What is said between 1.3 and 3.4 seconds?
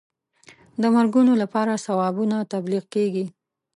لپاره ثوابونه تبلیغ کېږي.